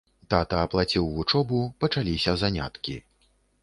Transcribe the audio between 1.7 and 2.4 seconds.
пачаліся